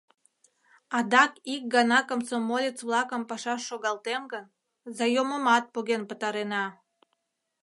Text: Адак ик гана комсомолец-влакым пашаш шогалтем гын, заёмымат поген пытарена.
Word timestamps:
Адак 0.97 1.31
ик 1.53 1.63
гана 1.75 1.99
комсомолец-влакым 2.09 3.21
пашаш 3.29 3.61
шогалтем 3.69 4.21
гын, 4.33 4.45
заёмымат 4.97 5.65
поген 5.73 6.01
пытарена. 6.09 6.65